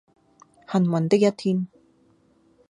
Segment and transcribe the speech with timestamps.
[0.65, 1.67] 幸運的一天